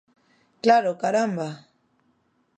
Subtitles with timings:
[0.63, 1.49] ¡Claro, caramba!